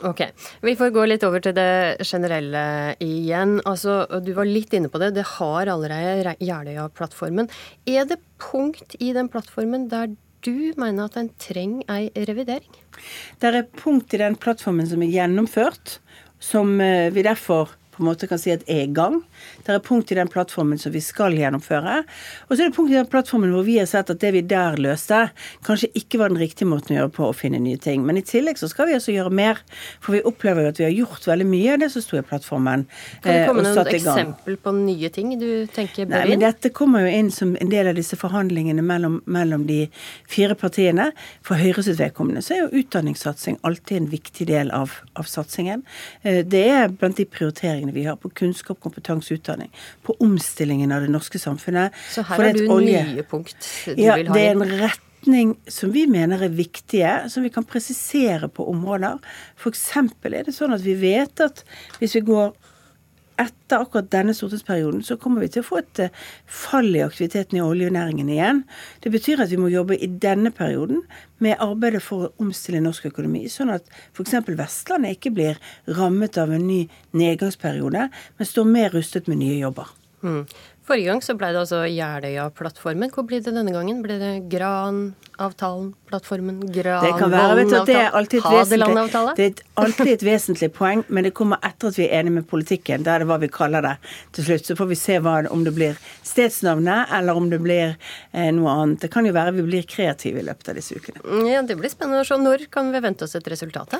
Ok. 0.03 0.25
Vi 0.65 0.75
får 0.77 0.91
gå 0.91 1.05
litt 1.07 1.23
over 1.27 1.43
til 1.45 1.55
det 1.55 2.03
generelle 2.03 2.97
igjen. 3.05 3.61
Altså, 3.65 4.05
Du 4.25 4.33
var 4.35 4.49
litt 4.49 4.73
inne 4.75 4.91
på 4.91 4.99
det. 4.99 5.15
Det 5.15 5.27
har 5.39 5.71
allerede 5.71 6.35
Jeløya-plattformen. 6.41 7.49
Er 7.87 8.05
det 8.05 8.19
punkt 8.39 8.97
i 8.99 9.13
den 9.13 9.29
plattformen 9.29 9.89
der 9.89 10.11
du 10.45 10.75
mener 10.77 11.07
at 11.07 11.17
en 11.17 11.31
trenger 11.41 11.85
ei 11.89 12.11
revidering? 12.29 12.75
Det 13.41 13.55
er 13.55 13.63
punkt 13.79 14.13
i 14.15 14.21
den 14.21 14.37
plattformen 14.37 14.87
som 14.87 15.03
er 15.03 15.13
gjennomført, 15.13 15.99
som 16.41 16.81
eh, 16.81 17.11
vi 17.15 17.23
derfor 17.25 17.73
på 17.95 18.03
en 18.03 18.09
måte 18.11 18.29
kan 18.31 18.41
si 18.41 18.53
at 18.55 18.65
er 18.71 18.85
i 18.85 18.93
gang. 18.95 19.21
Det 19.65 19.75
er 19.75 19.83
punkt 19.85 20.13
i 20.13 20.19
den 20.19 20.31
plattformen 20.31 20.81
som 20.81 20.93
vi 20.95 21.03
skal 21.05 21.37
gjennomføre. 21.39 22.01
Og 22.49 22.55
så 22.55 22.65
er 22.65 22.71
det 22.71 22.77
punkt 22.77 22.93
i 22.93 22.99
den 22.99 23.11
plattformen 23.11 23.55
hvor 23.55 23.67
vi 23.67 23.79
har 23.81 23.89
sett 23.91 24.11
at 24.13 24.21
det 24.23 24.33
vi 24.35 24.43
der 24.51 24.79
løste, 24.81 25.29
kanskje 25.67 25.91
ikke 25.99 26.21
var 26.21 26.33
den 26.33 26.41
riktige 26.43 26.69
måten 26.69 26.95
å 26.95 26.99
gjøre 27.01 27.15
på 27.15 27.29
å 27.29 27.37
finne 27.37 27.61
nye 27.63 27.81
ting. 27.81 28.05
Men 28.07 28.19
i 28.21 28.25
tillegg 28.27 28.59
så 28.61 28.71
skal 28.71 28.91
vi 28.91 28.99
også 28.99 29.15
gjøre 29.15 29.33
mer. 29.35 29.63
For 30.05 30.17
vi 30.17 30.23
opplever 30.27 30.67
jo 30.67 30.75
at 30.75 30.81
vi 30.83 30.89
har 30.89 30.95
gjort 30.95 31.29
veldig 31.31 31.49
mye 31.49 31.75
av 31.75 31.83
det 31.85 31.91
som 31.95 32.05
sto 32.05 32.19
i 32.19 32.25
plattformen. 32.27 32.87
Kan 33.25 33.31
det 33.31 33.47
komme 33.49 33.65
med 33.65 33.71
noen 33.71 33.93
eksempel 33.95 34.59
på 34.65 34.75
nye 34.79 35.13
ting 35.15 35.35
du 35.41 35.49
tenker 35.75 36.09
bør 36.09 36.09
inn? 36.09 36.15
Nei, 36.17 36.25
men 36.35 36.45
Dette 36.45 36.73
kommer 36.75 37.05
jo 37.07 37.13
inn 37.21 37.31
som 37.35 37.55
en 37.61 37.73
del 37.73 37.91
av 37.91 37.99
disse 37.99 38.19
forhandlingene 38.21 38.85
mellom, 38.85 39.21
mellom 39.31 39.67
de 39.69 39.85
fire 40.31 40.57
partiene. 40.59 41.11
For 41.45 41.61
Høyres 41.61 41.91
vedkommende 41.99 42.43
så 42.45 42.57
er 42.57 42.65
jo 42.65 42.83
utdanningssatsing 42.83 43.61
alltid 43.67 44.03
en 44.03 44.11
viktig 44.13 44.49
del 44.49 44.73
av, 44.75 44.93
av 45.19 45.29
satsingen. 45.29 45.85
Eh, 46.23 46.43
det 46.47 46.65
er 46.71 46.93
blant 46.93 47.19
de 47.19 47.27
prioriteringene 47.29 47.84
vi 47.93 48.05
har 48.09 48.17
på 48.17 48.31
kunnskap, 48.31 48.81
kompetanse, 48.81 49.35
utdanning. 49.35 49.73
På 50.03 50.17
omstillingen 50.25 50.93
av 50.93 51.05
det 51.05 51.13
norske 51.13 51.39
samfunnet. 51.39 51.93
Så 52.15 52.25
her 52.29 52.47
har 52.47 52.57
du 52.57 52.69
olje... 52.73 53.03
nye 53.13 53.27
punkt 53.29 53.57
du 53.85 54.01
ja, 54.01 54.17
vil 54.17 54.31
ha 54.31 54.35
inn? 54.35 54.35
Det 54.35 54.45
er 54.47 54.55
en 54.55 54.85
retning 54.85 55.55
som 55.69 55.93
vi 55.93 56.07
mener 56.11 56.45
er 56.45 56.53
viktige, 56.55 57.15
som 57.33 57.45
vi 57.45 57.53
kan 57.53 57.67
presisere 57.69 58.49
på 58.49 58.67
områder. 58.71 59.19
F.eks. 59.59 59.89
er 59.97 60.45
det 60.47 60.55
sånn 60.57 60.77
at 60.77 60.85
vi 60.85 60.97
vet 61.01 61.45
at 61.45 61.65
hvis 62.01 62.17
vi 62.21 62.25
går 62.31 62.55
etter 63.41 63.83
akkurat 63.83 64.11
denne 64.13 64.35
stortingsperioden 64.37 65.03
så 65.07 65.17
kommer 65.21 65.45
vi 65.45 65.51
til 65.55 65.65
å 65.65 65.67
få 65.67 65.81
et 65.81 66.03
eh, 66.07 66.21
fall 66.47 66.91
i 66.95 67.03
aktiviteten 67.05 67.59
i 67.59 67.65
oljenæringen 67.65 68.31
igjen. 68.31 68.63
Det 69.03 69.13
betyr 69.15 69.43
at 69.45 69.53
vi 69.53 69.59
må 69.61 69.71
jobbe 69.73 69.99
i 69.99 70.09
denne 70.23 70.53
perioden 70.55 71.03
med 71.45 71.59
arbeidet 71.63 72.03
for 72.05 72.27
å 72.29 72.33
omstille 72.43 72.83
norsk 72.85 73.09
økonomi, 73.11 73.47
sånn 73.51 73.75
at 73.75 73.91
f.eks. 74.15 74.37
Vestlandet 74.55 75.19
ikke 75.19 75.35
blir 75.35 75.61
rammet 75.99 76.39
av 76.41 76.55
en 76.55 76.67
ny 76.69 76.85
nedgangsperiode, 77.17 78.09
men 78.11 78.51
står 78.51 78.71
mer 78.71 78.95
rustet 78.95 79.31
med 79.31 79.43
nye 79.43 79.59
jobber. 79.59 79.91
Mm. 80.25 80.45
Forrige 80.85 81.09
gang 81.09 81.23
så 81.25 81.33
ble 81.41 81.49
det 81.55 81.61
altså 81.63 81.79
Jeløya-plattformen. 81.89 83.09
Hvor 83.15 83.25
blir 83.25 83.41
det 83.41 83.55
denne 83.57 83.73
gangen? 83.73 84.03
Blir 84.05 84.19
det 84.21 84.33
Gran-avtalen, 84.53 85.95
plattformen, 86.11 86.59
Gran-avtalen? 86.61 87.07
Det 87.09 87.23
kan 87.23 87.33
være, 87.33 87.55
vet 87.57 87.71
du, 87.73 87.77
det 87.89 87.97
er 88.03 88.19
alltid 88.19 88.43
et 88.45 88.75
det 89.39 89.47
er 89.47 89.63
alltid 89.81 90.13
et 90.13 90.27
vesentlig 90.29 90.69
poeng, 90.77 91.01
men 91.09 91.25
det 91.25 91.33
kommer 91.39 91.63
etter 91.65 91.89
at 91.89 91.97
vi 91.97 92.05
er 92.05 92.21
enige 92.21 92.37
med 92.37 92.49
politikken. 92.51 93.07
Da 93.07 93.15
er 93.15 93.25
det 93.25 93.31
hva 93.33 93.41
vi 93.41 93.49
kaller 93.49 93.87
det 93.89 93.95
til 94.37 94.51
slutt. 94.51 94.69
Så 94.69 94.77
får 94.77 94.93
vi 94.93 95.01
se 95.01 95.19
hva, 95.25 95.39
om 95.49 95.65
det 95.65 95.73
blir 95.73 95.97
stedsnavnet, 96.21 97.17
eller 97.17 97.41
om 97.41 97.49
det 97.49 97.63
blir 97.65 97.97
eh, 97.97 98.51
noe 98.53 98.77
annet. 98.77 99.01
Det 99.07 99.13
kan 99.15 99.25
jo 99.25 99.33
være 99.33 99.57
vi 99.57 99.65
blir 99.71 99.89
kreative 99.89 100.45
i 100.45 100.49
løpet 100.51 100.69
av 100.69 100.83
disse 100.83 101.01
ukene. 101.01 101.25
Ja, 101.49 101.65
Det 101.65 101.81
blir 101.81 101.93
spennende 101.93 102.21
å 102.21 102.29
se. 102.29 102.37
Når 102.37 102.69
kan 102.69 102.93
vi 102.93 103.01
vente 103.01 103.25
oss 103.25 103.39
et 103.41 103.49
resultat? 103.49 103.97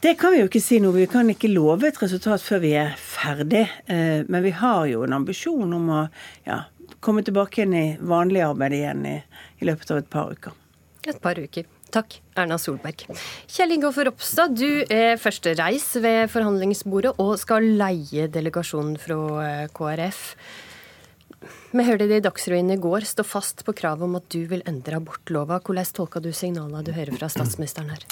Det 0.00 0.14
kan 0.14 0.30
vi 0.30 0.38
jo 0.38 0.46
ikke 0.46 0.60
si 0.62 0.76
noe. 0.78 0.94
Vi 0.94 1.08
kan 1.10 1.26
ikke 1.32 1.48
love 1.50 1.88
et 1.88 1.96
resultat 1.98 2.42
før 2.44 2.60
vi 2.62 2.70
er 2.78 2.92
ferdig. 3.02 3.64
Eh, 3.90 4.20
men 4.30 4.44
vi 4.44 4.52
har 4.54 4.84
jo 4.86 5.02
en 5.02 5.16
ambisjon 5.16 5.72
om 5.74 5.88
å 5.90 6.02
ja, 6.46 6.60
komme 7.02 7.24
tilbake 7.26 7.64
igjen 7.64 7.74
i 7.74 7.86
vanlig 7.98 8.44
arbeid 8.46 8.76
igjen 8.78 9.02
i, 9.10 9.16
i, 9.58 9.66
løpet 9.66 9.90
av 9.90 9.98
et 9.98 10.10
par 10.12 10.30
uker. 10.30 10.54
Et 11.02 11.18
par 11.18 11.40
uker. 11.42 11.66
Takk, 11.90 12.20
Erna 12.38 12.60
Solberg. 12.62 13.08
Kjell 13.50 13.74
Ingolf 13.74 13.98
Ropstad, 14.06 14.54
du 14.54 14.84
er 14.86 15.18
første 15.18 15.56
reis 15.58 15.88
ved 15.98 16.30
forhandlingsbordet 16.30 17.16
og 17.18 17.34
skal 17.40 17.66
leie 17.80 18.28
delegasjonen 18.30 19.00
fra 19.02 19.18
eh, 19.48 19.66
KrF. 19.74 20.22
Vi 21.68 21.84
hørte 21.84 22.06
det 22.08 22.16
i 22.16 22.22
Dagsrevyen 22.24 22.70
i 22.72 22.78
går 22.80 23.04
stå 23.04 23.20
fast 23.28 23.58
på 23.66 23.74
kravet 23.76 24.06
om 24.06 24.14
at 24.16 24.24
du 24.32 24.38
vil 24.48 24.62
endre 24.70 24.96
abortlova. 25.02 25.58
Hvordan 25.60 25.90
tolker 25.92 26.22
du 26.24 26.30
signalene 26.32 26.80
du 26.80 26.94
hører 26.96 27.12
fra 27.12 27.26
statsministeren 27.28 27.90
her? 27.92 28.06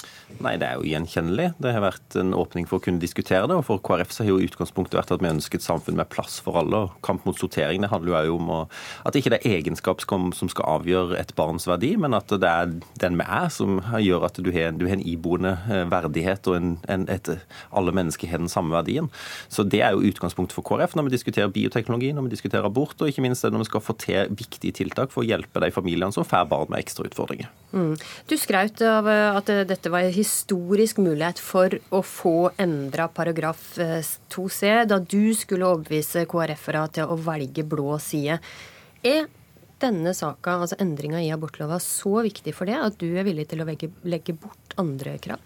Nei, 0.45 0.51
Det 0.61 0.67
er 0.67 0.75
jo 0.77 0.85
gjenkjennelig. 0.85 1.47
Det 1.57 1.71
har 1.73 1.81
vært 1.81 2.17
en 2.21 2.35
åpning 2.37 2.67
for 2.69 2.77
å 2.77 2.83
kunne 2.85 3.01
diskutere 3.01 3.47
det. 3.49 3.57
Og 3.57 3.65
for 3.65 3.81
KrF 3.81 4.13
så 4.13 4.21
har 4.21 4.29
jo 4.29 4.45
utgangspunktet 4.45 4.99
vært 4.99 5.13
at 5.15 5.23
vi 5.25 5.31
ønsker 5.31 5.57
et 5.57 5.65
samfunn 5.65 5.97
med 5.97 6.05
plass 6.13 6.37
for 6.45 6.59
alle. 6.61 6.83
og 6.85 7.01
Kamp 7.01 7.25
mot 7.25 7.33
sortering 7.39 7.81
det 7.81 7.89
handler 7.89 8.27
jo 8.29 8.35
om 8.37 8.51
at 8.67 9.17
ikke 9.17 9.33
det 9.33 9.39
er 9.41 9.57
egenskap 9.57 10.05
som 10.05 10.29
skal 10.53 10.77
avgjøre 10.77 11.17
et 11.17 11.33
barns 11.33 11.65
verdi, 11.65 11.95
men 11.97 12.13
at 12.13 12.29
det 12.29 12.45
er 12.45 12.77
den 13.01 13.17
vi 13.17 13.25
er 13.25 13.49
som 13.49 13.81
gjør 13.81 14.27
at 14.29 14.37
du 14.37 14.51
har, 14.53 14.77
du 14.77 14.85
har 14.85 14.99
en 14.99 15.01
iboende 15.01 15.55
eh, 15.65 15.89
verdighet, 15.89 16.45
og 16.45 16.59
en, 16.59 16.77
en, 16.85 17.09
et, 17.09 17.33
alle 17.73 17.91
mennesker 17.91 18.29
har 18.29 18.37
den 18.37 18.53
samme 18.53 18.69
verdien. 18.77 19.09
Så 19.49 19.65
det 19.65 19.81
er 19.81 19.97
jo 19.97 20.05
utgangspunktet 20.05 20.53
for 20.53 20.61
KrF 20.61 20.93
når 20.93 21.09
vi 21.09 21.17
diskuterer 21.17 21.49
bioteknologi, 21.49 22.13
når 22.13 22.29
vi 22.29 22.35
diskuterer 22.37 22.69
abort, 22.69 23.01
og 23.01 23.09
ikke 23.09 23.25
minst 23.25 23.46
når 23.53 23.63
vi 23.63 23.69
skal 23.69 23.83
få 23.83 23.95
til 24.01 24.33
viktige 24.37 24.75
tiltak 24.81 25.13
for 25.13 25.23
å 25.23 25.27
hjelpe 25.27 25.61
de 25.63 25.71
familiene 25.73 26.13
som 26.15 26.27
får 26.27 26.49
barn 26.51 26.71
med 26.71 26.81
ekstra 26.81 27.07
utfordringer. 27.09 27.49
Mm. 27.73 27.95
Du 28.29 28.35
skraut 28.39 28.81
av 28.85 29.09
eh, 29.11 29.39
at 29.39 29.51
dette 29.69 29.91
var 29.93 30.07
en 30.07 30.15
historisk 30.15 31.01
mulighet 31.03 31.41
for 31.43 31.73
å 31.93 32.03
få 32.05 32.51
endra 32.61 33.09
paragraf 33.11 33.75
2c, 33.77 34.61
eh, 34.69 34.85
da 34.89 34.99
du 34.99 35.33
skulle 35.37 35.67
overbevise 35.67 36.27
KrF-ere 36.29 36.85
til 36.99 37.11
å 37.11 37.19
velge 37.27 37.65
blå 37.67 37.97
side. 38.03 38.39
Er 39.07 39.27
denne 39.81 40.13
saka, 40.17 40.57
altså 40.57 40.77
endringa 40.81 41.21
i 41.21 41.31
abortlova, 41.33 41.79
så 41.83 42.23
viktig 42.25 42.53
for 42.57 42.69
det 42.69 42.77
at 42.79 42.97
du 43.01 43.09
er 43.13 43.27
villig 43.27 43.47
til 43.51 43.61
å 43.61 43.67
legge, 43.67 44.37
bort 44.37 44.77
andre 44.81 45.17
krav? 45.21 45.43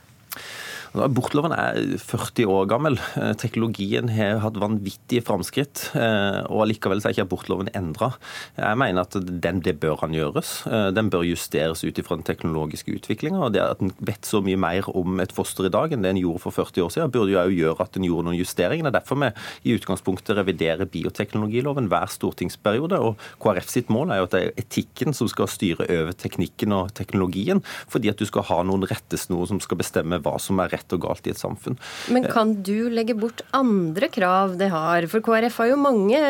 Abortloven 0.92 1.54
er 1.56 1.78
40 2.04 2.50
år 2.52 2.66
gammel. 2.68 2.98
Eh, 3.16 3.32
teknologien 3.40 4.10
har 4.12 4.42
hatt 4.44 4.58
vanvittige 4.60 5.24
framskritt, 5.24 5.86
eh, 5.96 6.42
og 6.52 6.66
allikevel 6.66 7.00
er 7.00 7.14
ikke 7.14 7.24
abortloven 7.24 7.70
endra. 7.72 8.10
Jeg 8.58 8.76
mener 8.76 9.08
at 9.08 9.16
den, 9.16 9.62
det 9.64 9.80
bør 9.80 10.02
han 10.02 10.12
gjøres. 10.12 10.68
Eh, 10.68 10.90
den 10.92 11.08
bør 11.10 11.24
justeres 11.24 11.86
ut 11.86 11.96
ifra 11.96 12.18
den 12.20 12.28
teknologiske 12.28 12.92
utviklinga. 12.92 13.48
Det 13.56 13.62
at 13.64 13.80
en 13.80 13.94
vet 14.04 14.28
så 14.28 14.42
mye 14.44 14.60
mer 14.60 14.84
om 14.92 15.22
et 15.24 15.32
foster 15.32 15.70
i 15.70 15.72
dag 15.72 15.94
enn 15.94 16.04
det 16.04 16.12
en 16.12 16.20
gjorde 16.20 16.44
for 16.44 16.52
40 16.52 16.84
år 16.84 16.92
siden, 16.92 17.14
burde 17.16 17.32
jo 17.32 17.40
òg 17.40 17.56
gjøre 17.56 17.88
at 17.88 17.96
en 17.96 18.10
gjorde 18.10 18.28
noen 18.28 18.42
justeringer. 18.42 18.84
Det 18.84 18.92
er 18.92 19.00
derfor 19.00 19.22
vi 19.24 19.32
i 19.72 19.78
utgangspunktet 19.80 20.36
reviderer 20.36 20.92
bioteknologiloven 20.92 21.88
hver 21.88 22.12
stortingsperiode. 22.12 23.00
og 23.00 23.16
KrF 23.40 23.70
sitt 23.72 23.88
mål 23.88 24.12
er 24.12 24.20
jo 24.20 24.28
at 24.28 24.36
det 24.36 24.44
er 24.44 24.60
etikken 24.60 25.16
som 25.16 25.32
skal 25.32 25.48
styre 25.48 25.88
over 25.88 26.12
teknikken 26.12 26.76
og 26.76 26.92
teknologien, 27.00 27.64
fordi 27.88 28.12
at 28.12 28.20
du 28.20 28.28
skal 28.28 28.44
ha 28.52 28.62
noen 28.68 28.84
rettesnorer 28.84 29.48
som 29.48 29.64
skal 29.64 29.80
bestemme 29.80 30.20
hva 30.20 30.36
som 30.36 30.60
er 30.60 30.68
rett 30.68 30.81
og 30.96 31.04
galt 31.06 31.28
i 31.28 31.34
et 31.34 31.42
samfunn. 31.42 31.78
Men 32.14 32.26
kan 32.32 32.56
du 32.66 32.90
legge 32.94 33.16
bort 33.18 33.44
andre 33.58 34.10
krav 34.14 34.58
det 34.60 34.72
har? 34.74 35.08
For 35.12 35.24
KrF 35.26 35.60
har 35.62 35.72
jo 35.74 35.82
mange 35.82 36.22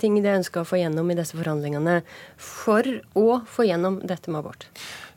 ting 0.00 0.20
de 0.24 0.36
ønsker 0.38 0.62
å 0.62 0.68
få 0.68 0.80
gjennom 0.80 1.10
i 1.12 1.18
disse 1.18 1.36
forhandlingene 1.38 2.00
for 2.36 2.86
å 3.18 3.42
få 3.48 3.68
gjennom 3.68 4.00
dette 4.06 4.32
med 4.32 4.42
abort. 4.42 4.68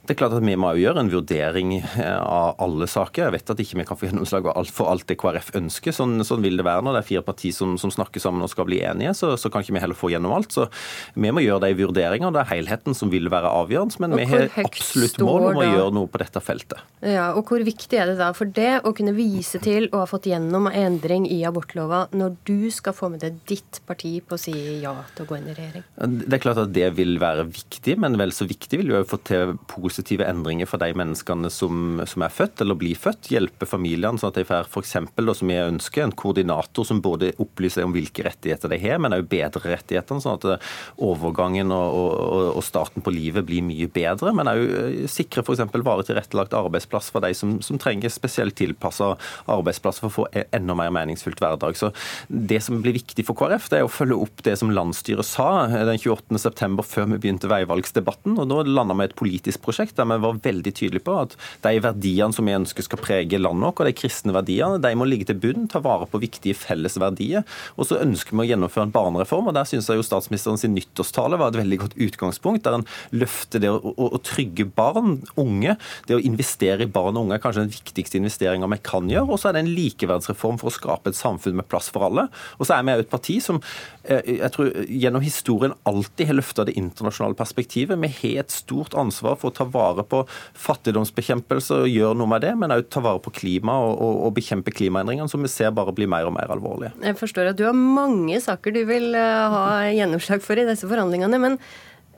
Det 0.01 0.15
er 0.15 0.17
klart 0.17 0.33
at 0.33 0.41
Vi 0.41 0.55
må 0.57 0.71
gjøre 0.79 1.03
en 1.03 1.11
vurdering 1.11 1.75
eh, 1.77 2.17
av 2.17 2.55
alle 2.61 2.87
saker. 2.89 3.27
Jeg 3.27 3.33
vet 3.35 3.51
at 3.53 3.59
ikke 3.61 3.77
vi 3.77 3.85
kan 3.85 3.99
få 3.99 4.07
gjennomslag 4.07 4.47
for 4.73 4.89
alt 4.89 5.05
det 5.09 5.17
KrF 5.21 5.51
ønsker. 5.59 5.93
Sånn, 5.93 6.15
sånn, 6.25 6.41
vil 6.41 6.57
det 6.57 6.65
være 6.65 6.81
når 6.87 6.97
det 6.97 7.01
er 7.03 7.07
fire 7.11 7.25
partier 7.27 7.53
som, 7.53 7.75
som 7.81 7.93
snakker 7.93 8.23
sammen 8.23 8.41
og 8.41 8.49
skal 8.49 8.65
bli 8.65 8.79
enige. 8.81 9.13
Så, 9.17 9.35
så, 9.37 9.51
kan 9.53 9.61
ikke 9.61 9.75
vi 9.75 9.83
heller 9.83 9.97
få 9.97 10.09
gjennom 10.09 10.33
alt. 10.33 10.55
Så 10.55 10.65
Vi 11.13 11.29
må 11.29 11.43
gjøre 11.45 11.67
de 11.67 11.77
vurderingene. 11.83 12.33
Det 12.33 12.41
er 12.41 12.49
helheten 12.55 12.97
som 12.97 13.11
vil 13.13 13.29
være 13.29 13.51
avgjørende. 13.61 14.01
Men 14.01 14.17
vi 14.17 14.25
har 14.31 14.47
absolutt 14.63 15.21
mål 15.21 15.51
om 15.51 15.61
å 15.61 15.67
gjøre 15.67 15.93
noe 15.99 16.09
på 16.09 16.23
dette 16.23 16.41
feltet. 16.41 16.81
Ja, 17.05 17.29
og 17.37 17.45
Hvor 17.51 17.61
viktig 17.67 17.99
er 18.01 18.09
det 18.09 18.17
da 18.17 18.31
for 18.33 18.49
det 18.49 18.81
å 18.87 18.95
kunne 18.97 19.13
vise 19.13 19.61
til 19.61 19.85
å 19.91 20.01
ha 20.01 20.09
fått 20.09 20.31
gjennom 20.31 20.69
endring 20.71 21.27
i 21.29 21.43
abortlova 21.45 22.07
når 22.15 22.39
du 22.47 22.71
skal 22.73 22.95
få 22.97 23.11
med 23.13 23.21
deg 23.21 23.37
ditt 23.49 23.83
parti 23.85 24.15
på 24.25 24.37
å 24.37 24.41
si 24.41 24.55
ja 24.81 24.95
til 25.13 25.27
å 25.27 25.29
gå 25.29 25.37
inn 25.37 25.49
i 25.51 25.55
regjering? 25.57 25.85
Det 26.25 26.39
er 26.39 26.43
klart 26.43 26.63
at 26.63 26.73
det 26.73 26.89
vil 26.97 27.19
være 27.21 27.45
viktig, 27.51 27.99
men 28.01 28.17
vel 28.17 28.33
så 28.33 28.49
viktig 28.49 28.81
vil 28.81 28.95
jo 28.95 29.05
få 29.05 29.21
til 29.27 29.55
positivt 29.69 29.90
positive 29.91 30.25
endringer 30.27 30.69
for 30.69 30.81
de 30.81 30.91
menneskene 30.95 31.49
som, 31.51 31.99
som, 32.07 32.23
er 32.23 32.33
født 32.33 32.63
eller 32.63 32.77
blir 32.79 32.97
født. 32.97 33.29
Hjelpe 33.33 33.67
familiene 33.67 34.19
sånn 34.21 34.31
at 34.31 34.39
de 34.39 34.47
får 34.47 34.69
f.eks. 34.69 34.95
som 35.37 35.51
jeg 35.51 35.67
ønsker, 35.73 36.05
en 36.05 36.15
koordinator 36.15 36.87
som 36.87 37.01
både 37.03 37.33
opplyser 37.41 37.85
om 37.85 37.95
hvilke 37.95 38.23
rettigheter 38.25 38.71
de 38.71 38.79
har, 38.81 39.01
men 39.01 39.15
også 39.15 39.29
bedre 39.31 39.73
rettighetene, 39.73 40.23
sånn 40.23 40.39
at 40.39 40.47
eh, 40.53 40.69
overgangen 41.03 41.73
og, 41.75 41.97
og, 41.97 42.47
og, 42.55 42.63
starten 42.65 43.03
på 43.03 43.13
livet 43.13 43.45
blir 43.47 43.65
mye 43.65 43.89
bedre. 43.91 44.33
Men 44.37 44.51
òg 44.51 44.63
eh, 44.63 45.09
sikre 45.11 45.43
f.eks. 45.43 45.63
varig 45.81 46.07
tilrettelagt 46.07 46.55
arbeidsplass 46.57 47.11
for 47.13 47.25
de 47.25 47.33
som, 47.37 47.57
som 47.65 47.79
trenger 47.81 48.13
spesielt 48.13 48.55
tilpassa 48.59 49.13
arbeidsplass 49.51 50.01
for 50.01 50.11
å 50.11 50.15
få 50.21 50.27
e, 50.31 50.45
enda 50.55 50.77
mer 50.77 50.93
meningsfylt 50.95 51.41
hverdag. 51.41 51.77
Så 51.79 51.91
Det 52.27 52.61
som 52.63 52.79
blir 52.83 52.95
viktig 52.99 53.25
for 53.27 53.37
KrF, 53.39 53.69
det 53.71 53.81
er 53.81 53.87
å 53.87 53.91
følge 53.91 54.19
opp 54.23 54.43
det 54.45 54.55
som 54.61 54.71
landsstyret 54.73 55.27
sa 55.27 55.65
eh, 55.67 55.83
den 55.89 55.99
28.9. 55.99 56.87
før 56.87 57.11
vi 57.13 57.21
begynte 57.25 57.51
veivalgsdebatten. 57.51 58.39
og 58.39 58.47
Nå 58.47 58.63
landa 58.69 58.95
vi 58.97 59.09
et 59.09 59.17
politisk 59.17 59.63
prosjekt 59.65 59.80
prosjekt 59.81 59.97
der 59.97 60.07
vi 60.09 60.19
var 60.21 60.39
veldig 60.43 60.73
tydelige 60.73 61.05
på 61.05 61.15
at 61.21 61.35
de 61.63 61.79
verdiene 61.81 62.33
som 62.33 62.45
vi 62.45 62.55
ønsker 62.55 62.85
skal 62.85 63.01
prege 63.01 63.39
landet 63.39 63.65
vårt, 63.65 63.81
og 63.81 63.87
de 63.87 63.95
kristne 63.95 64.33
verdiene, 64.33 64.79
de 64.81 64.93
må 64.95 65.05
ligge 65.05 65.27
til 65.29 65.39
bunn, 65.41 65.67
ta 65.67 65.81
vare 65.81 66.07
på 66.09 66.21
viktige 66.21 66.55
felles 66.57 66.97
verdier. 66.99 67.43
Og 67.77 67.87
så 67.89 67.99
ønsker 68.01 68.35
vi 68.35 68.45
å 68.45 68.49
gjennomføre 68.51 68.87
en 68.87 68.93
barnereform, 68.93 69.49
og 69.49 69.55
der 69.55 69.67
syns 69.69 69.89
jeg 69.89 69.99
jo 69.99 70.05
statsministeren 70.05 70.59
sin 70.59 70.75
nyttårstale 70.75 71.39
var 71.39 71.51
et 71.51 71.61
veldig 71.61 71.79
godt 71.81 71.97
utgangspunkt, 71.97 72.63
der 72.65 72.79
en 72.79 72.87
løfter 73.11 73.61
det 73.61 73.71
å, 73.71 73.79
å, 73.81 74.11
å, 74.11 74.21
trygge 74.21 74.67
barn, 74.75 75.19
unge. 75.39 75.77
Det 76.07 76.17
å 76.17 76.21
investere 76.21 76.85
i 76.85 76.91
barn 76.91 77.17
og 77.17 77.27
unge 77.27 77.37
er 77.37 77.43
kanskje 77.43 77.65
den 77.65 77.73
viktigste 77.73 78.19
investeringa 78.21 78.69
vi 78.71 78.81
kan 78.85 79.09
gjøre. 79.11 79.31
Og 79.31 79.41
så 79.41 79.49
er 79.49 79.57
det 79.57 79.65
en 79.65 79.73
likeverdsreform 79.73 80.61
for 80.61 80.71
å 80.71 80.75
skape 80.75 81.11
et 81.11 81.19
samfunn 81.19 81.57
med 81.59 81.69
plass 81.71 81.89
for 81.93 82.07
alle. 82.09 82.27
Og 82.59 82.67
så 82.67 82.77
er 82.77 82.87
vi 82.87 82.97
et 83.01 83.11
parti 83.11 83.37
som 83.43 83.61
eh, 84.03 84.37
jeg 84.41 84.53
tror 84.53 84.71
gjennom 84.87 85.23
historien 85.25 85.75
alltid 85.89 86.29
har 86.29 86.37
løfta 86.37 86.65
det 86.67 86.77
internasjonale 86.79 87.37
perspektivet. 87.39 87.99
Vi 88.01 88.11
har 88.21 88.45
et 88.45 88.53
stort 88.53 88.95
ansvar 88.97 89.37
for 89.41 89.51
å 89.51 89.55
ta 89.55 89.67
vare 89.73 90.05
på 90.07 90.23
fattigdomsbekjempelse 90.65 91.83
og 91.83 91.91
gjøre 91.91 92.17
noe 92.19 92.31
med 92.31 92.45
det, 92.45 92.55
men 92.59 92.75
òg 92.75 92.87
ta 92.91 93.03
vare 93.03 93.21
på 93.23 93.33
klima 93.41 93.77
og, 93.83 93.93
og, 93.97 94.17
og, 94.27 94.33
bekjempe 94.37 94.73
klimaendringene, 94.75 95.29
som 95.31 95.43
vi 95.43 95.51
ser 95.51 95.73
bare 95.75 95.93
blir 95.95 96.09
mer 96.11 96.27
og 96.29 96.35
mer 96.37 96.51
alvorlige. 96.53 96.93
Jeg 97.03 97.19
forstår 97.19 97.51
at 97.51 97.59
du 97.59 97.65
har 97.67 97.77
mange 97.77 98.39
saker 98.43 98.75
du 98.75 98.83
vil 98.89 99.15
eh, 99.17 99.55
ha 99.55 99.63
gjennomslag 99.91 100.43
for 100.45 100.59
i 100.59 100.67
disse 100.67 100.89
forhandlingene. 100.89 101.41
men 101.41 101.57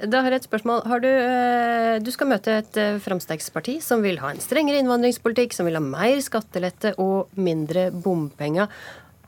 da 0.10 0.24
har 0.26 0.34
jeg 0.34 0.42
et 0.42 0.48
spørsmål. 0.48 0.82
Du, 1.04 1.08
eh, 1.08 2.00
du, 2.02 2.10
skal 2.12 2.28
møte 2.32 2.58
et 2.64 2.80
eh, 2.82 2.98
Frp 3.00 3.22
som 3.84 4.02
vil 4.04 4.18
ha 4.24 4.34
en 4.34 4.42
strengere 4.42 4.82
innvandringspolitikk, 4.82 5.54
som 5.54 5.70
vil 5.70 5.78
ha 5.78 5.84
mer 5.84 6.18
skattelette 6.26 6.96
og 7.02 7.30
mindre 7.38 7.90
bompenger. 7.94 8.72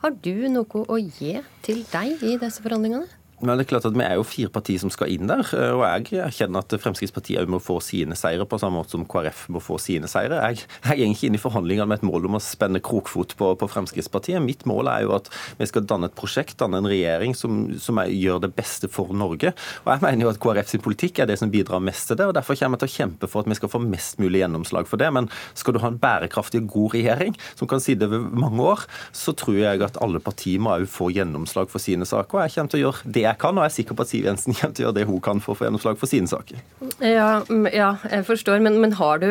Har 0.01 0.17
du 0.25 0.48
noe 0.51 0.82
å 0.89 0.98
gi 1.00 1.38
til 1.65 1.86
deg 1.91 2.25
i 2.25 2.36
disse 2.41 2.65
forhandlingene? 2.65 3.08
Men 3.45 3.59
det 3.59 3.65
er 3.65 3.71
klart 3.75 3.85
at 3.87 3.95
Vi 3.95 4.03
er 4.03 4.17
jo 4.17 4.25
fire 4.27 4.51
partier 4.53 4.81
som 4.81 4.91
skal 4.93 5.11
inn 5.13 5.29
der. 5.29 5.45
Eh, 5.53 5.73
og 5.75 5.83
Jeg 5.85 6.21
erkjenner 6.25 6.63
at 6.65 6.75
Fremskrittspartiet 6.81 7.49
må 7.51 7.61
få 7.63 7.77
sine 7.83 8.17
seire, 8.17 8.45
på 8.45 8.59
samme 8.61 8.79
måte 8.79 8.95
som 8.95 9.05
KrF 9.05 9.45
må 9.53 9.61
få 9.63 9.77
sine 9.81 10.09
seire. 10.11 10.41
Jeg, 10.49 10.65
jeg 10.85 10.99
går 10.99 11.13
ikke 11.13 11.29
inn 11.29 11.37
i 11.37 11.41
forhandlingene 11.41 11.87
med 11.89 12.01
et 12.01 12.07
mål 12.07 12.29
om 12.29 12.39
å 12.39 12.43
spenne 12.43 12.81
krokfot 12.83 13.35
på, 13.37 13.51
på, 13.59 13.69
Fremskrittspartiet. 13.71 14.41
Mitt 14.43 14.65
mål 14.69 14.89
er 14.91 15.05
jo 15.05 15.15
at 15.17 15.29
vi 15.59 15.67
skal 15.69 15.85
danne 15.87 16.09
et 16.09 16.17
prosjekt, 16.17 16.57
danne 16.61 16.81
en 16.81 16.89
regjering 16.89 17.35
som, 17.37 17.67
som 17.81 18.01
er, 18.01 18.13
gjør 18.13 18.41
det 18.47 18.51
beste 18.57 18.89
for 18.91 19.13
Norge. 19.15 19.53
Og 19.85 19.91
Jeg 19.93 20.03
mener 20.05 20.27
jo 20.27 20.33
at 20.33 20.41
KrF 20.41 20.73
sin 20.73 20.83
politikk 20.85 21.21
er 21.21 21.29
det 21.29 21.39
som 21.41 21.53
bidrar 21.53 21.83
mest 21.83 22.09
til 22.09 22.19
det. 22.19 22.29
og 22.29 22.35
Derfor 22.37 22.57
kommer 22.59 22.79
jeg 22.79 22.85
til 22.85 22.93
å 22.93 22.97
kjempe 22.97 23.31
for 23.31 23.45
at 23.45 23.51
vi 23.51 23.59
skal 23.59 23.71
få 23.71 23.83
mest 23.85 24.19
mulig 24.21 24.41
gjennomslag 24.41 24.89
for 24.89 25.01
det. 25.01 25.11
Men 25.15 25.29
skal 25.53 25.75
du 25.75 25.81
ha 25.83 25.91
en 25.91 26.01
bærekraftig 26.01 26.63
og 26.63 26.71
god 26.73 26.97
regjering 26.97 27.37
som 27.53 27.69
kan 27.69 27.83
sitte 27.83 28.09
over 28.09 28.25
mange 28.45 28.65
år, 28.65 28.85
så 29.15 29.35
tror 29.37 29.59
jeg 29.59 29.83
at 29.85 29.99
alle 30.03 30.21
partier 30.23 30.61
må 30.61 30.75
også 30.75 30.93
få 30.95 31.11
gjennomslag 31.15 31.69
for 31.71 31.83
sine 31.83 32.07
saker. 32.07 32.39
og 32.39 32.45
Jeg 32.45 32.55
kommer 32.55 32.73
til 32.73 32.81
å 32.81 32.85
gjøre 32.85 33.13
det 33.15 33.25
jeg 33.25 33.35
kan, 33.42 33.58
og 33.58 33.65
jeg 33.65 33.74
er 33.74 33.75
sikker 33.80 33.98
på 33.98 34.06
at 34.06 34.12
Siv 34.12 34.30
Jensen 34.30 34.56
kommer 34.58 34.75
til 34.77 34.86
å 34.86 34.89
gjøre 34.89 35.00
det 35.00 35.08
hun 35.10 35.22
kan 35.24 35.44
for 35.44 35.56
å 35.56 35.60
få 35.60 35.68
gjennomslag 35.68 36.00
for 36.01 36.12
sine 36.12 36.30
saker. 36.32 36.62
Ja, 37.04 37.42
ja 37.74 37.92
jeg 38.12 38.25
forstår, 38.27 38.62
men, 38.63 38.80
men 38.84 38.96
du, 39.22 39.30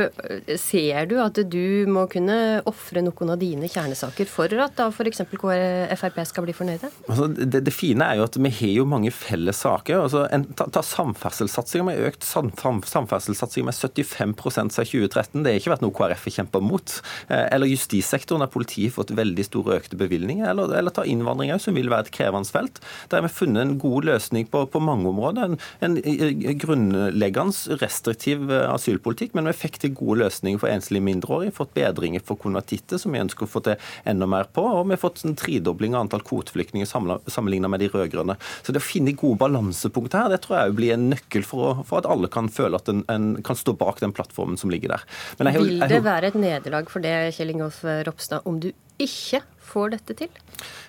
ser 0.61 1.09
du 1.11 1.17
at 1.23 1.39
du 1.51 1.87
må 1.91 2.07
kunne 2.13 2.61
ofre 2.69 3.03
noen 3.05 3.35
av 3.35 3.41
dine 3.41 3.71
kjernesaker 3.71 4.29
for 4.31 4.53
at 4.65 4.77
da 4.79 4.91
f.eks. 4.93 5.25
Frp 5.25 6.21
skal 6.29 6.47
bli 6.47 6.55
fornøyde? 6.57 6.91
Altså, 7.09 7.29
det, 7.33 7.65
det, 7.67 7.75
fine 7.75 8.07
er 8.07 8.21
jo 8.21 8.27
at 8.27 8.39
vi 8.39 8.53
har 8.59 8.75
jo 8.81 8.87
mange 8.89 9.13
felles 9.15 9.61
saker. 9.65 10.05
Altså, 10.07 10.25
en, 10.35 10.47
ta 10.57 10.69
ta 10.75 10.83
samferdselssatsinga. 10.85 11.87
Vi 11.89 11.97
har 11.99 12.13
økt 12.13 12.27
samferdselssatsinga 12.27 13.71
med 13.71 13.77
75% 13.77 14.75
siden 14.75 14.91
2013. 14.91 15.45
Det 15.45 15.53
har 15.53 15.61
ikke 15.61 15.75
vært 15.75 15.85
noe 15.85 15.95
KrF 15.95 16.29
har 16.29 16.37
kjempa 16.39 16.63
mot. 16.65 16.97
Eh, 17.29 17.47
eller 17.55 17.71
justissektoren, 17.71 18.45
der 18.45 18.53
politiet 18.53 18.93
har 18.93 18.99
fått 18.99 19.15
veldig 19.17 19.47
store 19.47 19.79
økte 19.81 19.99
bevilgninger. 20.01 20.47
Eller, 20.51 20.75
eller 20.79 20.95
ta 20.95 21.07
innvandring 21.09 21.55
som 21.63 21.77
vil 21.79 21.91
være 21.93 22.09
et 22.09 22.15
krevende 22.15 22.51
felt. 22.51 22.81
Der 23.11 23.21
har 23.21 23.29
vi 23.29 23.35
funnet 23.35 23.65
en 23.65 23.77
god 23.85 24.09
løsning 24.09 24.49
på, 24.51 24.65
på 24.73 24.83
mange 24.83 25.09
områder. 25.11 25.55
En, 25.85 25.99
en 26.01 26.59
grunnleggende 26.61 27.79
restriktiv 27.83 28.49
eh, 28.51 28.67
asylpolitikk, 28.73 29.35
men 29.37 29.49
vi 29.51 29.57
fikk 29.57 29.79
til 29.83 29.95
gode 29.97 30.23
løsninger 30.25 30.61
for 30.63 30.73
enslige 30.73 31.05
mindreårige. 31.05 31.55
Fått 31.59 31.75
bedringer 31.77 32.25
for 32.25 32.41
konvertitter, 32.41 33.01
som 33.01 33.15
vi 33.15 33.23
ønsker 33.23 33.47
å 33.47 33.51
få 33.51 33.65
til 33.67 33.91
enda 34.09 34.29
mer 34.31 34.49
på. 34.55 34.65
Og 34.65 34.89
vi 34.89 34.97
har 34.97 35.03
fått 35.03 35.25
en 35.27 35.37
tredobling 35.39 35.97
av 35.97 36.07
antall 36.07 36.25
kvoteflyktninger 36.27 36.89
sammenlignet 36.89 37.73
med 37.73 37.85
de 37.85 37.91
rød-grønne. 37.93 38.39
Så 38.63 38.75
det 38.75 38.83
å 38.83 38.87
finne 38.87 39.17
gode 39.19 39.41
balansepunkter 39.45 40.25
her, 40.25 40.35
det 40.35 40.43
tror 40.45 40.61
jeg 40.61 40.79
blir 40.79 40.97
en 40.97 41.09
nøkkel 41.13 41.47
for, 41.47 41.65
å, 41.65 41.87
for 41.89 42.03
at 42.03 42.11
alle 42.11 42.31
kan 42.33 42.51
føle 42.53 42.81
at 42.81 42.91
en, 42.93 43.05
en, 43.13 43.33
kan 43.45 43.59
stå 43.59 43.77
bak 43.79 44.01
den 44.03 44.15
plattformen 44.17 44.61
som 44.61 44.73
ligger 44.73 44.97
der. 44.97 45.09
Jeg, 45.39 45.59
Vil 45.61 45.85
det 45.91 46.05
være 46.05 46.33
et 46.33 46.39
nederlag 46.39 46.91
for 46.93 47.05
det, 47.05 47.15
Kjell 47.37 47.55
Ingolf 47.55 47.83
Ropstad, 47.85 48.47
om 48.49 48.61
du 48.63 48.71
ikke 49.03 49.43
får 49.67 49.95
dette 49.97 50.17
til? 50.19 50.31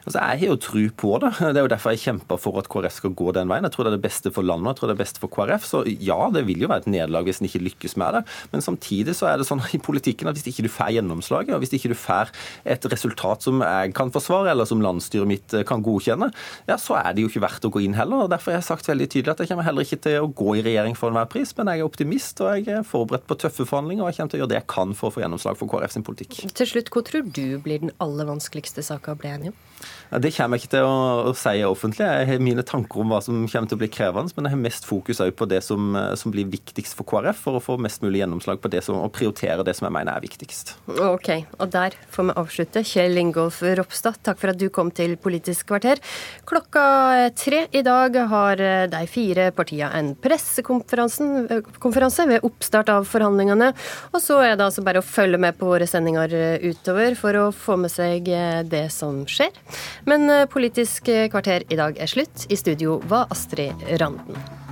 Altså, 0.05 0.19
Jeg 0.19 0.39
har 0.41 0.47
jo 0.51 0.57
tro 0.61 0.83
på 1.01 1.11
det. 1.23 1.31
Det 1.39 1.59
er 1.59 1.65
jo 1.65 1.71
derfor 1.71 1.95
jeg 1.95 2.03
kjemper 2.03 2.39
for 2.41 2.59
at 2.61 2.69
KrF 2.69 2.99
skal 2.99 3.15
gå 3.17 3.31
den 3.35 3.49
veien. 3.49 3.65
Jeg 3.65 3.73
tror 3.73 3.87
det 3.87 3.93
er 3.93 3.97
det 3.97 4.05
beste 4.05 4.31
for 4.33 4.45
landet 4.45 4.75
jeg 4.75 4.79
tror 4.79 4.89
det 4.89 4.93
er 4.93 4.97
det 4.97 5.05
beste 5.05 5.21
for 5.23 5.33
KrF. 5.33 5.65
Så 5.65 5.81
ja, 5.87 6.17
det 6.33 6.45
vil 6.47 6.61
jo 6.61 6.69
være 6.69 6.85
et 6.85 6.91
nederlag 6.91 7.25
hvis 7.27 7.41
en 7.41 7.49
ikke 7.49 7.63
lykkes 7.65 7.97
med 8.01 8.19
det. 8.19 8.21
Men 8.53 8.65
samtidig 8.65 9.15
så 9.17 9.29
er 9.31 9.41
det 9.41 9.47
sånn 9.49 9.63
i 9.77 9.81
politikken 9.81 10.29
at 10.29 10.37
hvis 10.37 10.49
ikke 10.51 10.67
du 10.67 10.71
får 10.71 10.93
gjennomslaget, 10.97 11.55
og 11.55 11.63
hvis 11.63 11.73
ikke 11.77 11.93
du 11.93 11.97
får 11.97 12.33
et 12.75 12.89
resultat 12.91 13.47
som 13.47 13.63
jeg 13.65 13.95
kan 13.97 14.13
forsvare, 14.13 14.51
eller 14.53 14.69
som 14.69 14.83
landsstyret 14.83 15.29
mitt 15.29 15.55
eh, 15.57 15.65
kan 15.67 15.83
godkjenne, 15.85 16.29
ja, 16.69 16.77
så 16.81 16.99
er 16.99 17.15
det 17.15 17.25
jo 17.25 17.31
ikke 17.31 17.45
verdt 17.45 17.67
å 17.67 17.73
gå 17.73 17.85
inn 17.87 17.97
heller. 17.97 18.25
og 18.25 18.33
Derfor 18.33 18.53
har 18.53 18.61
jeg 18.61 18.69
sagt 18.69 18.89
veldig 18.91 19.09
tydelig 19.09 19.33
at 19.33 19.43
jeg 19.43 19.51
kommer 19.51 19.67
heller 19.67 19.87
ikke 19.87 20.01
til 20.05 20.19
å 20.21 20.29
gå 20.29 20.57
i 20.59 20.65
regjering 20.65 20.97
for 20.99 21.09
enhver 21.09 21.29
pris, 21.31 21.55
men 21.57 21.71
jeg 21.71 21.81
er 21.81 21.89
optimist 21.89 22.41
og 22.45 22.53
jeg 22.53 22.79
er 22.79 22.85
forberedt 22.87 23.25
på 23.29 23.39
tøffe 23.41 23.65
forhandlinger, 23.65 24.05
og 24.05 24.11
jeg 24.11 24.19
kommer 24.19 24.35
til 24.35 24.39
å 24.39 24.43
gjøre 24.43 24.53
det 24.53 24.59
jeg 24.61 24.69
kan 24.75 24.95
for 24.97 25.09
å 25.09 25.15
få 25.15 25.25
gjennomslag 25.25 25.59
for 25.59 25.71
KrF 25.71 25.97
sin 25.97 26.05
politikk. 26.05 26.37
Til 26.55 26.69
slutt, 26.69 26.91
hva 26.93 27.05
tror 27.05 27.25
du 27.25 27.57
blir 27.65 27.81
den 27.85 27.93
aller 28.03 28.27
vanskeligste 28.29 28.64
saka 28.69 29.15
ble 29.15 29.35
enige 29.35 29.53
om? 29.53 29.61
Ja, 30.11 30.19
det 30.21 30.31
kommer 30.35 30.55
jeg 30.55 30.61
ikke 30.65 30.73
til 30.75 30.85
å, 30.85 30.97
å, 31.29 31.31
si 31.37 31.63
offentlig. 31.65 32.05
Jeg 32.05 32.27
har 32.29 32.43
mine 32.43 32.63
tanker 32.65 33.01
om 33.01 33.09
hva 33.11 33.19
som 33.25 33.47
kommer 33.49 33.69
til 33.69 33.77
å 33.77 33.81
bli 33.81 33.89
krevende, 33.91 34.31
men 34.37 34.47
jeg 34.47 34.53
har 34.53 34.61
mest 34.61 34.85
fokus 34.87 35.21
på 35.35 35.45
det 35.49 35.61
som, 35.65 35.81
som, 36.19 36.31
blir 36.33 36.45
viktigst 36.49 36.95
for 36.97 37.05
KrF, 37.09 37.37
for 37.47 37.53
å 37.57 37.63
få 37.63 37.77
mest 37.81 38.03
mulig 38.05 38.21
gjennomslag 38.21 38.57
på 38.61 38.69
det 38.71 38.83
som, 38.85 38.99
og 39.01 39.13
prioritere 39.15 39.65
det 39.65 39.73
som 39.77 39.85
jeg 39.87 39.95
mener 39.97 40.13
er 40.13 40.23
viktigst. 40.23 40.75
Ok, 40.93 41.29
og 41.57 41.67
der 41.73 41.91
får 42.13 42.23
vi 42.29 42.37
avslutte. 42.43 42.83
Kjell 42.85 43.17
Ingolf 43.19 43.57
Ropstad, 43.65 44.15
takk 44.25 44.39
for 44.41 44.49
at 44.53 44.61
du 44.61 44.67
kom 44.73 44.89
til 44.95 45.17
Politisk 45.21 45.67
kvarter. 45.71 45.97
Klokka 46.47 46.85
tre 47.37 47.65
i 47.73 47.81
dag 47.85 48.15
har 48.31 48.55
de 48.91 49.03
fire 49.09 49.49
partiene 49.55 49.91
en 49.95 50.13
pressekonferanse 50.21 52.27
ved 52.29 52.45
oppstart 52.45 52.89
av 52.93 53.07
forhandlingene. 53.09 53.71
Og 54.13 54.19
så 54.21 54.39
er 54.43 54.55
det 54.55 54.65
altså 54.67 54.81
bare 54.85 54.99
å 55.01 55.05
følge 55.05 55.39
med 55.41 55.57
på 55.59 55.69
våre 55.69 55.87
sendinger 55.89 56.29
utover 56.63 57.15
for 57.19 57.41
å 57.41 57.45
få 57.55 57.77
med 57.81 57.91
seg 57.93 58.29
det 58.63 58.87
som 58.95 59.23
skjer. 59.27 59.51
Men 60.05 60.29
eh, 60.29 60.45
Politisk 60.49 61.09
kvarter 61.31 61.65
i 61.69 61.79
dag 61.79 61.97
er 61.99 62.11
slutt. 62.11 62.47
I 62.49 62.57
studio 62.59 63.01
var 63.09 63.27
Astrid 63.33 63.89
Randen. 63.99 64.64